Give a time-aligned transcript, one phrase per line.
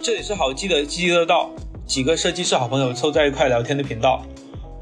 [0.00, 1.50] 这里是好记的记得到，
[1.86, 4.22] 几个设计师好朋友凑在一块聊天的频道。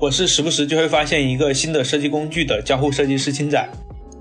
[0.01, 3.69] 我是时不时就会发现一个新的设计工具的交互设计师青仔。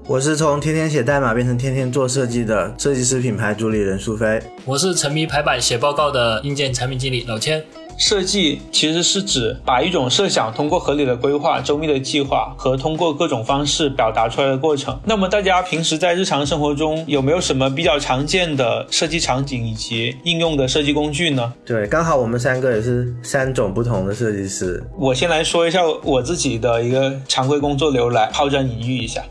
[0.06, 4.40] 我是从天天写代码变成天天做设计的设计师品牌主理人苏菲。
[4.66, 7.64] 我是沉迷排版写报告的硬件产品经理老千。
[8.02, 15.00] 设计其实是指把一种设想通过合理的规划、周密的计划和通过各种方式表达出来的过程。
[15.06, 21.54] 那么大家平时在日常生活中有没有什么比较常见的设计场景以及应用的设计工具呢？
[21.64, 24.84] 对，刚好我们三个也是三种不同的设计师。
[24.98, 29.24] 我先来说一下我自己的一个常规工作流，来抛砖引玉一下。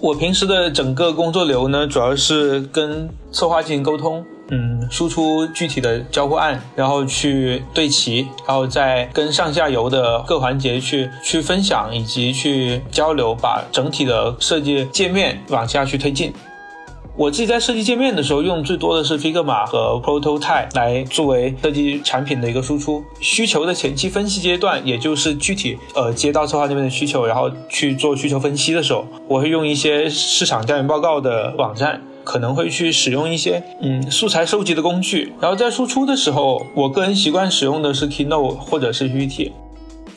[0.00, 4.24] 我平时的整个工作流呢，主要是跟策划进行沟通。
[4.54, 16.34] 嗯，输出具体的交互案，然后去对齐，然后再跟上下游的各环节去去分享以及去交流，把整体的设计界面往下去推进。
[17.16, 23.02] 我自己在设计界面的时候，用最多的是 Figma 和 Prototype 来作为设计产品的一个输出。
[23.20, 32.02] 需求的前期分析阶段，也就是具体呃接到策划那边的需求，然后去做需求分析的时候，我会用一些市场调研报告的网站。
[32.24, 39.52] 可能会去使用一些嗯素材收集的工具，然后在输出的时候，我个人习惯使用的是 Keynote 或者是 PPT。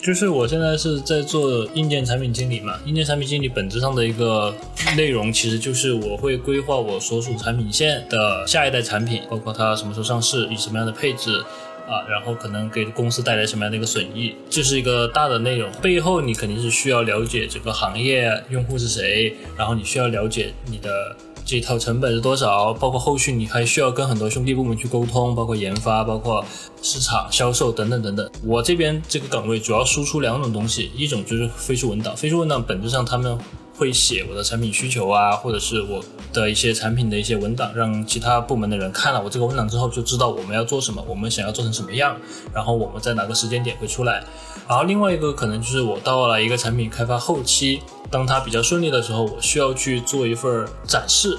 [0.02, 4.54] 就是我现在是在做硬件产品经理嘛，硬件产品经理本质上的一个
[4.96, 11.42] 内容，其实就是我会规划我所属产品线的下一代产品，包括它什么时候上市，以什么样的配置
[11.88, 15.68] 啊，然后可能给公司带来什么样的一个损益，这是一个大的内容。
[15.82, 21.16] 背后你肯定是需要了解整个行业用户是谁，然后你需要了解你的。
[21.46, 22.74] 这套成本是多少？
[22.74, 26.44] 包括后续你还需要跟很多兄弟部门去沟通，包括研发、包括
[26.82, 28.28] 市场、销售等等等等。
[28.42, 33.38] 我这边这个岗位主要输出两种东西，一种就是飞书文档，飞书文档本质上他们
[33.76, 42.16] 会写我的产品需求啊，或者是我的一些产品的一些文档，让其他部门的人看了我这个文档之后就知道我们要做什么，我们想要做成什么样，
[42.54, 44.24] 然后我们在哪个时间点会出来。
[44.68, 47.80] 然后另外一个可能就是我到了一个产品开发后期。
[48.08, 51.36] 当它比较顺利的时候，我需要去做一份展示。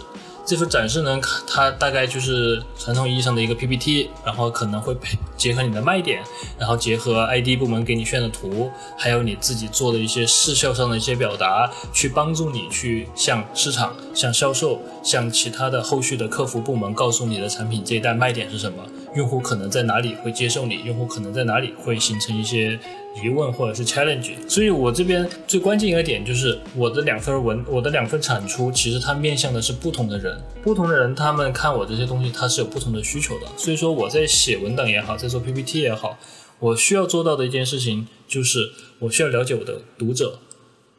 [0.48, 6.24] 这份展示呢，它大概就是传统意义上的一个 PPT，然后可能会配结合你的卖点，
[6.58, 18.82] 然后结合 ID 部门给你炫的图，还有你自己做的一些视效上的一些表达，去帮助你去向市场、向销售、向其他的后续的客服部门告诉你的产品这一代卖点是什么，
[19.16, 22.80] 用户可能在哪里会接受你，用户可能在哪里会形成一些。
[23.24, 33.48] 疑问或者是 challenge，所以我这边最关键一个点就是我的两份文，我的两份产出，其实它面向的是不同的人，不同的人他们看我这些东西，他是有不同的需求的。
[33.58, 36.20] 所以说我在写文档也好，在做 PPT 也好，
[36.60, 40.38] 我需要做到的一件事情就是我需要了解我的读者，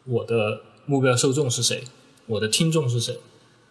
[0.04, 1.84] 我的目标受众是谁，
[2.26, 3.16] 我的听众是谁。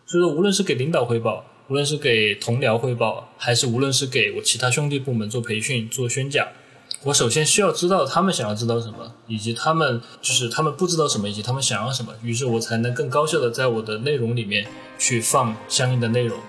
[0.06, 6.48] 所以说，无论是给领导汇报，无论是给同僚汇报，还是无论是给我其他兄弟部门做培训、做宣讲。
[7.04, 14.66] 我首先需要知道他们想要知道什么，以及他们就是他们不知道什么，以及他们想要什么，于是我才能更高效的在我的内容里面
[14.98, 16.40] 去放相应的内容。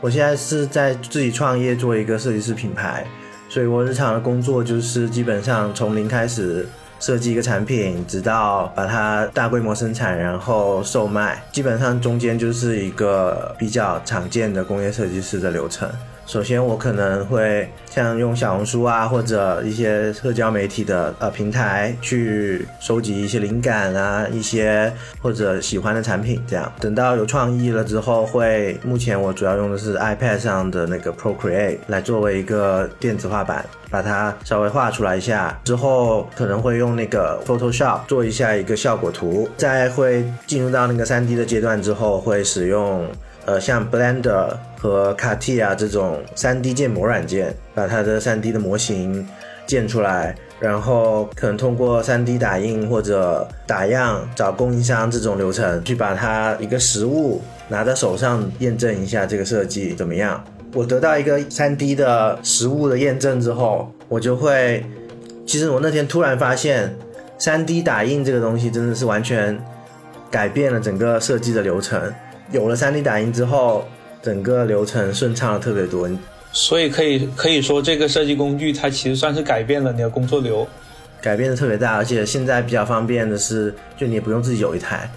[0.00, 3.06] 我现在是在自己创业做一个设计师品牌，
[3.48, 6.68] 所以我日常的工作就是基本上从零开始
[7.04, 15.86] 设计一个产品，直到把它大规模生产，然后售卖，基本上中间就是一个比较常见的工业设计师的流程。
[16.26, 43.06] 首先，我可能会像用小红书啊，或者一些社交媒体的呃平台去收集一些灵感啊，一些或者喜欢的产品，这样等到有创意了之后，会目前我主要用的是 iPad 上的那个 Procreate 来作为一个电子画板，把它稍微画出来一下，之后可能会用那个 Photoshop 做一下一个效果图，再会进入到那个 3D 的阶段之后，会使用。
[43.46, 49.26] 呃，像 Blender 和 Cartia 这种 3D 建模软件，把它的 3D 的模型
[49.66, 60.42] 建出来，然后可能通过 3D 打印或者打样，找供应商这种流程，去把它一个实物拿在手上验证一下这个设计怎么样。
[60.72, 64.84] 我得到一个 3D 的实物的验证之后，我就会，
[65.46, 66.94] 其实我那天突然发现
[67.38, 69.58] ，3D 打印这个东西真的是完全
[70.30, 72.12] 改变了整个设计的流程。
[72.50, 73.86] 有了 3D 打印之后，
[74.22, 76.08] 整个流程顺畅了特别多，
[76.52, 80.66] 所以可以可以说这个设计工具它其实算是改变了你的工作流，
[81.20, 81.96] 改变的特别大。
[81.96, 85.10] 而且现在比较方便的是，就你也不用自己有一台，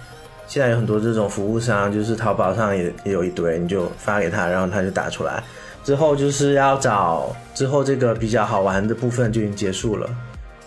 [0.46, 5.42] 现在有很多这种服务商，就是淘宝上也也有一堆，你就发给他，然后他就打出来。
[5.84, 10.08] 之后就是要找之后这个比较好玩的部分就已经结束了。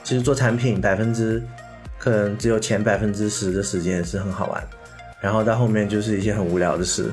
[0.04, 1.44] 其实做产品百分之
[2.00, 4.64] 可能只有前百分之十的时间是很好玩。
[5.22, 7.12] 然后到后面就是一些很无聊的事，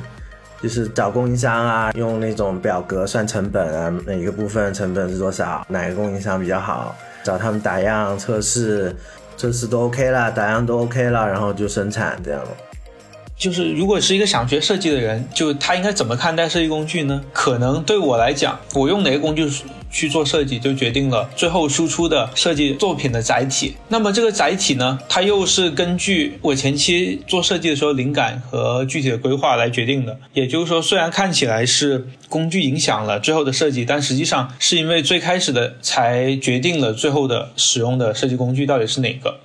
[0.61, 8.97] 就是找供应商啊，用那种表格算成本啊，哪一个部分成本是多少，哪个供应商比较好，找他们打样测试，
[9.37, 12.41] 测试都 OK 了，打样都 OK 了，然后就生产这样。
[13.37, 17.23] 就是如果是一个想学设计的人，就他应该怎么看待设计工具呢？
[17.33, 19.49] 可能对我来讲，我用哪个工具
[19.91, 23.75] 去做设计，就决定了最后输出的设计作品的载体。
[23.89, 30.19] 那么这个载体呢，它又是根据我前期做设计的时候灵感和具体的规划来决定的。
[30.33, 39.41] 也就是说，虽然看起来是工具影响了最后的设计，但实际上是因为最开始的才决定了最后的使用的设计工具到底是哪个。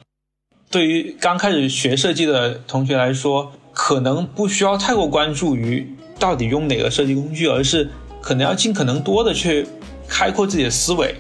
[0.70, 5.88] 对于刚开始学设计的同学来说，可能不需要太过关注于
[6.20, 7.90] 到底用哪个设计工具，而是
[8.22, 9.68] 可能要尽可能多的去
[10.14, 11.16] 开阔自己的思维。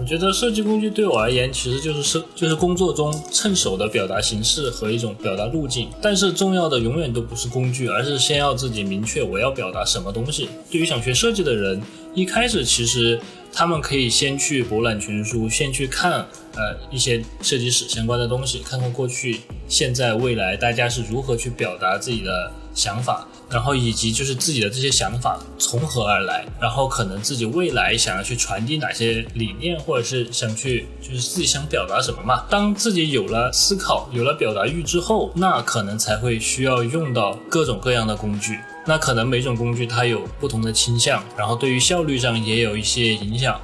[0.00, 5.88] 我觉得设计工具对我而言，其实就是设就是工作中趁手的表达形式和一种表达路径。
[6.02, 10.48] 但是重要的永远都不是工具，而是先要自己明确我要表达什么东西。
[10.70, 11.80] 对于想学设计的人，
[12.14, 13.20] 一开始其实
[13.52, 16.26] 他们可以先去博览群书，先去看。
[16.58, 32.44] 呃，一些设计史相关的东西，看看过去、现在、未来大家是如何去表达自己的想法，然后以及就是自己的这些想法从何而来，然后可能自己未来想要去传递哪些理念，或者是想去就是自己想表达什么嘛。
[32.48, 38.60] 当自己有了思考、有了表达欲之后，那可能才会需要用到各种各样的工具。
[38.86, 43.60] 那可能每种工具它有不同的倾向，然后对于效率上也有一些影响。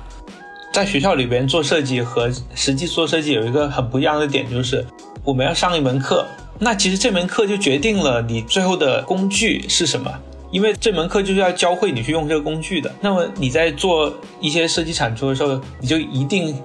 [0.73, 4.85] 在学校里边做设计和实际做设计有一个很不一样的点，就是
[5.23, 6.27] 我们要上一门课，
[6.59, 10.11] 那其实这门课就决定了你最后的工具是什么，
[10.51, 12.93] 因为这门课就是要教会你去用这个工具的。
[13.01, 16.57] 那么你在做一些设计产出的时候，你就一定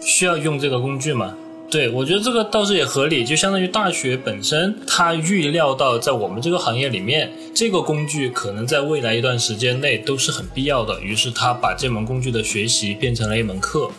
[0.00, 1.32] 需要用这个工具吗？
[1.68, 13.90] 对，我觉得这个倒是也合理，就相当于大学本身，它预料到在我们这个行业里面，这个工具可能在未来一段时间内都是很必要的，于是他把这门工具的学习变成了一门课。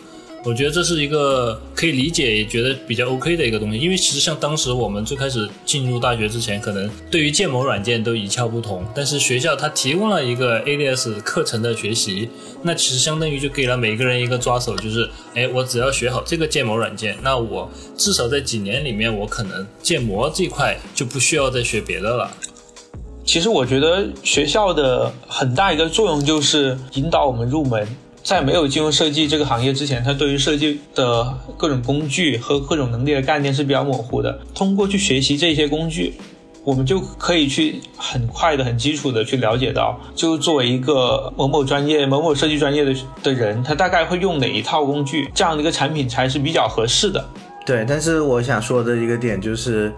[0.48, 3.78] 我觉得这是一个可以理解，也觉得比较 OK 的一个东西。
[3.78, 12.30] 因为其实像当时我们最开始进入大学之前，可能对于建模软件都一窍不通，但是学校它提供了一个 ADS 课程的学习，
[12.62, 22.30] 那其实相当于就给了每个人一个抓手，就是哎，我只要学好这个建模软件，那我至少在几年里面，我可能建模这块就不需要再学别的了。
[23.22, 27.86] 其实我觉得学校的很大一个作用就是引导我们入门。
[28.28, 34.38] 在没有进入设计这个行业之前，他对于设计的各种工具和各种能力的概念是比较模糊的。
[34.54, 36.12] 通过去学习这些工具，
[36.62, 47.26] 我们就可以去很快的、很基础的去了解到，就作为一个某某专业、某某设计专业的的人，他大概会用哪一套工具，这样的一个产品才是比较合适的。
[47.64, 49.90] 对，但是我想说的一个点就是，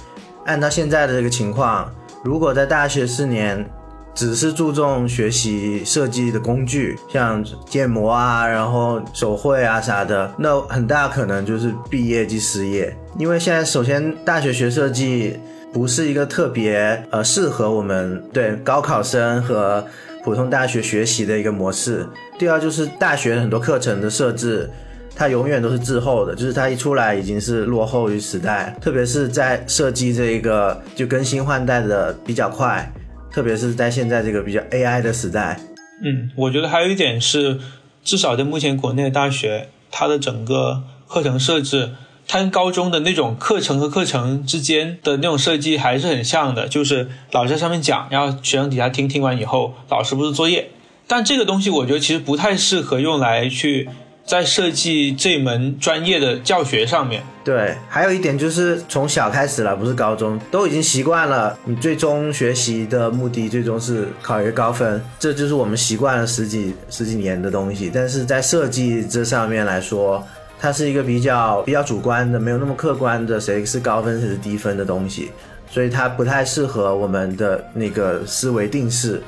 [0.46, 1.92] 按照现在的这个情况，
[2.22, 3.68] 如果在大学四年。
[4.14, 12.94] 只是注重学习设计的工具，像建模啊，然后手绘啊啥的，那很大可能就是毕业即失业。
[13.18, 15.38] 因为现在首先大学学设计
[15.72, 19.84] 不是一个特别呃适合我们对高考生和
[20.22, 22.06] 普通大学学习的一个模式。
[22.38, 24.68] 第二就是大学很多课程的设置，
[25.16, 32.92] 它永远都是滞后的，就是它一出来已经是落后于时代，特别是在设计这一个就更新换代的比较快。
[33.32, 35.60] 特别是在现在这个比较 AI 的时代，
[36.02, 37.58] 嗯，我觉得还有一点是，
[38.02, 41.90] 至少在目前国内的大学，它的整个课程设置，
[42.26, 50.70] 它跟高中的那种课程和课程之间的那种设计还是很像的，就是老师在上面讲，然后学生底下听，听完以后老师布置作业，
[51.06, 53.88] 但这个东西我觉得其实不太适合用来去。
[54.30, 61.58] 在设计这门专业的教学上面，对，还有一点就是从小开始了，不是高中，都已经习惯了。
[61.64, 67.90] 你最终学习的目的，最终是考一个高分，这就是我们习惯了十几十几年的东西。
[67.92, 70.24] 但是在设计这上面来说，
[70.60, 75.32] 它是一个比较比较主观的，没有那么客观的谁是高分谁是低分的东西，
[75.68, 79.20] 所以它不太适合我们的那个思维定式。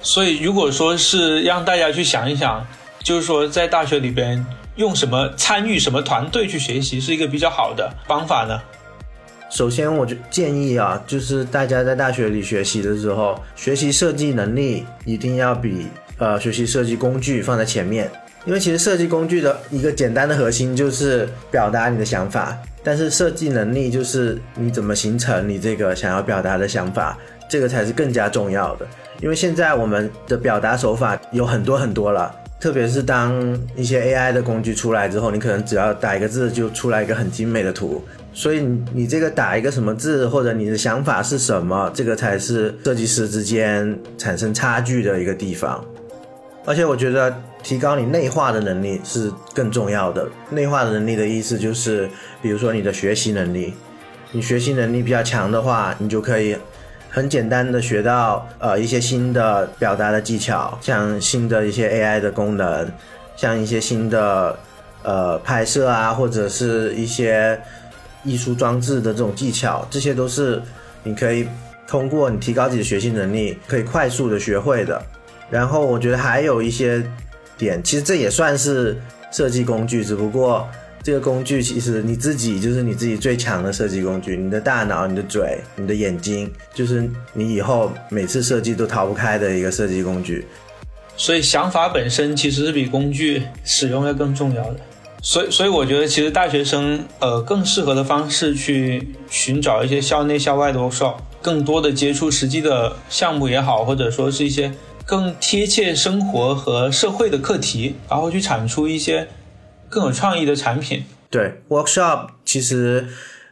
[0.00, 2.64] 所以如果说是让大家去想一想。
[3.04, 4.44] 就是说，在大学里边
[4.76, 8.58] 用什么参与什么团队去学习，是一个比较好的方法呢？
[9.50, 18.10] 首先，我就建议啊，就是大家在大学里学习的时候，学习设计能力一定要比呃学习设计工具放在前面，
[18.46, 27.18] 因为其实设计工具的一个简单的核心就是表达你的想法，但是设计能力就是你怎么形成你这个想要表达的想法，
[27.50, 28.86] 这个才是更加重要的。
[29.20, 32.34] 因为现在我们的表达手法有很多很多了。
[32.64, 38.02] 特别是当一些 AI 的工具出来之后，你可能只要打一个字就出来一个很精美的图，
[38.32, 45.84] 所以你你这个打一个什么字，或者你的想法是什么，这个才是设计师之间产生差距的一个地方。
[46.64, 50.26] 而且我觉得提高你内化的能力是更重要的。
[50.48, 52.08] 内化的能力的意思就是，
[52.40, 53.74] 比如说你的学习能力，
[54.32, 56.56] 你学习能力比较强的话，你就可以
[57.14, 62.88] 很简单的学到呃一些新的表达的技巧，像新的一些 AI 的功能，
[63.36, 64.58] 像一些新的
[65.04, 67.56] 呃拍摄啊，或者是一些
[68.24, 70.60] 艺术装置的这种技巧，这些都是
[71.04, 71.46] 你可以
[71.86, 75.00] 通过你提高自己的学习能力，可以快速的学会的。
[75.48, 77.00] 然后我觉得还有一些
[77.56, 80.68] 点，其实这也算是设计工具，只不过
[81.04, 90.46] 这个工具其实你自己就是你自己最强的设计工具，你的大脑、你的嘴、你的眼睛，就是你以后每次设计都逃不开的一个设计工具。
[91.14, 94.76] 所以想法本身其实是比工具使用要更重要的。
[95.20, 104.72] 所以，所以我觉得其实大学生呃更适合的方式去寻找一些校内校外的 workshop，更多的接触实际的项目也好，或者说是一些。
[105.06, 109.28] 更贴切生活和社会的课题，然后去产出一些
[109.94, 111.04] 更有创意的产品。
[111.30, 113.06] 对，workshop 其实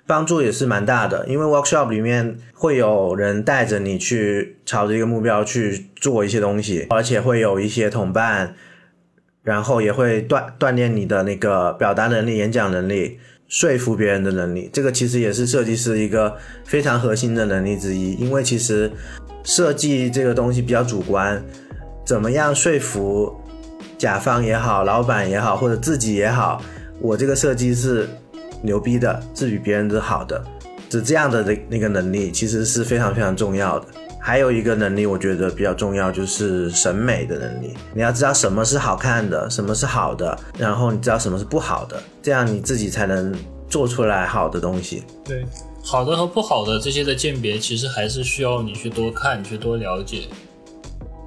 [0.06, 8.56] 帮助也是蛮大的，因为 workshop 里面会有人带着你去朝着一个目标去做一些东西，而且会有一些同伴，
[9.44, 14.68] 然后也会锻锻炼你的那个表达能力、演讲能力、说服别人的能力。
[14.72, 18.90] 这个其实也是设计师一个非常核心的能力之一，因为其实。
[19.44, 21.44] 设计这个东西比较主观，
[22.06, 23.41] 怎么样说服
[24.02, 26.60] 甲方也好，老板也好，或者自己也好，
[26.98, 28.08] 我这个设计是
[28.60, 30.44] 牛逼的，是比别人的好的，
[30.90, 33.86] 是这样的那那个能力，其实是非常非常重要的。
[34.20, 37.74] 还有一个能力，我觉得比较重要，就是审美的能力。
[37.94, 43.32] 你要知道什么是好看的，什么是好的，然后你知道什么是不好的，这样你自己才能
[43.68, 45.04] 做出来好的东西。
[45.24, 45.44] 对。
[45.84, 50.22] 好的和不好的这些的鉴别，其实还是需要你去多看，去多了解。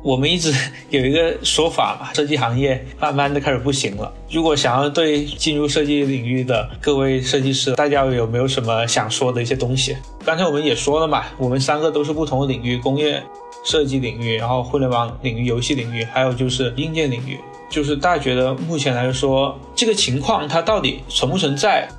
[0.06, 0.54] 我们一直
[0.92, 4.14] 有一个说法嘛，设计行业慢慢的开始不行了。
[4.30, 9.98] 如果想要对进入设计领域的各位设计师，大家有没有什么想说的一些东西？
[10.24, 13.20] 刚才我们也说了嘛，我们三个都是不同的领域，工业
[13.64, 17.40] 设计领域，然后互联网领域、游戏领域，还有就是硬件领域。
[17.68, 21.90] 就是大家觉得目前来说，这个情况它到底存不存在？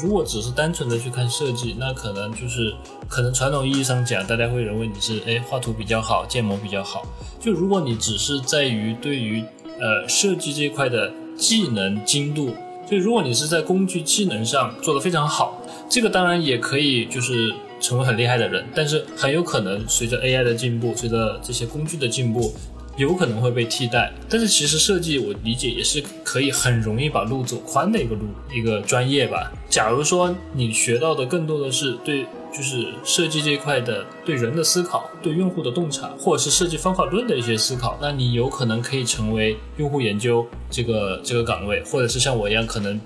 [0.00, 2.74] 如果只是单纯的去看设计，那可能就是
[3.08, 7.06] 可能传统意义上讲，大家会认为你是哎画图比较好，建模比较好。
[7.38, 9.44] 就如果你只是在于对于
[9.78, 12.54] 呃设计这一块的技能精度，
[12.90, 22.54] 就如果你是在工具技能上做的非常好，这个当然也可以就是成为很厉害的人，但是很有可能随着 AI 的进步，随着这些工具的进步。
[22.96, 29.50] 有可能会被替代，但是其实设计我理解也是可以很容易把路走宽的一个路一个专业吧。
[29.68, 43.00] 假如说你学到的更多的是对就是设计这一块的对人的思考，对用户的洞察，或者是设计方法论的一些思考，那你有可能可以成为用户研究这个这个岗位，或者是像我一样可能。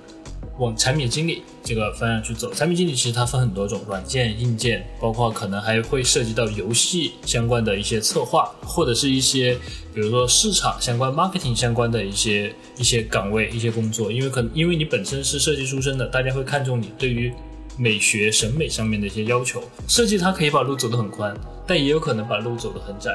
[0.58, 9.54] 往产品经理这个方向去走，产品经理其实它分很多种，软件、硬件，包括可能还会涉及到游戏相关的一些策划，或者是一些
[9.94, 14.10] 比如说市场相关、marketing 相关的一些一些岗位、一些工作。
[14.10, 17.30] 因为可能因为你本身是设计出身的，大家会看重你对于
[17.76, 19.62] 美学审美上面的一些要求。
[19.86, 21.36] 设计它可以把路走得很宽，
[21.66, 23.14] 但也有可能把路走得很窄，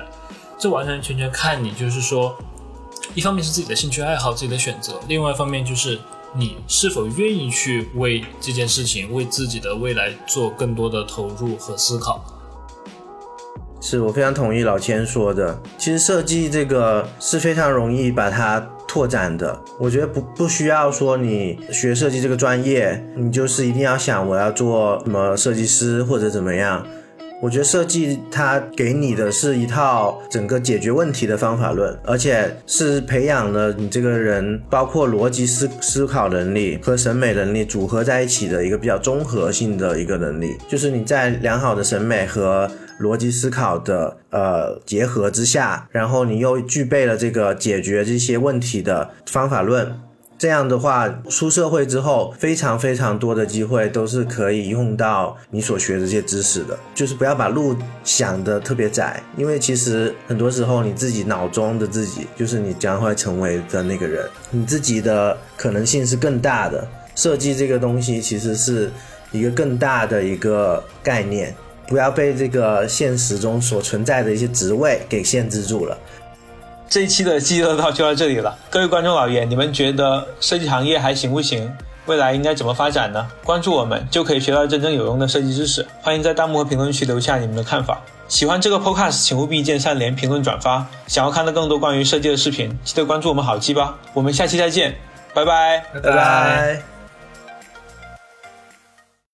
[0.59, 2.37] 这完完全全看你，就是说，
[3.15, 5.97] 一方面是自己的兴趣爱好、自己的选择，另外一方面就是。
[6.33, 12.23] 你是否愿意去为这件事情、为自己的未来做更多的投入和思考？
[13.81, 15.61] 是我非常同意老千说的。
[15.77, 19.59] 其实设计这个是非常容易把它拓展的。
[19.79, 26.85] 我觉得不不需要说你学设计这个专业，你就是一定要想我要做什么设计师或者怎么样。
[27.41, 40.55] 我觉得设计它给你的是一套整个解决问题的方法论，而且是培养了你这个人，包括逻辑思思考能力和审美能力组合在一起的一个比较综合性的一个能力。
[40.69, 42.69] 就是你在良好的审美和
[42.99, 49.91] 逻辑思考的呃结合之下，然后你又具备了这个解决这些问题的方法论。
[50.41, 56.75] 这样的话，出社会之后，非常非常多的机会都是可以用到你所学的这些知识的。
[56.95, 64.27] 就是不要把路想的特别窄，因为其实很多时候你自己脑中的自己，就是你将会成为的那个人。
[64.49, 66.87] 你自己的可能性是更大的。
[67.13, 68.89] 设计这个东西其实是
[69.31, 71.55] 一个更大的一个概念，
[71.87, 75.95] 不要被这个现实中所存在的一些职位给限制住了。
[76.91, 78.53] 这一期的记乐道就到这里了。
[78.69, 81.71] 各位观众老爷，你们觉得设计行业还行不行？
[82.05, 83.25] 未来应该怎么发展呢？
[83.45, 85.87] 关注我们就可以学到真正有用的设计知识。
[86.01, 88.01] 欢迎在弹幕和评论区留下你们的看法。
[88.27, 90.85] 喜欢这个 podcast，请务必一键三连、评论、转发。
[91.07, 93.95] 想要看到更多关于设计的视频，记得关注我们好机吧。
[94.13, 94.93] 我们下期再见，
[95.33, 96.90] 拜拜，拜拜。